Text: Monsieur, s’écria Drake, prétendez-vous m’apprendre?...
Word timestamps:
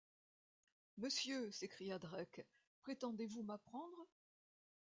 Monsieur, 0.97 1.51
s’écria 1.51 1.99
Drake, 1.99 2.43
prétendez-vous 2.81 3.43
m’apprendre?... 3.43 4.07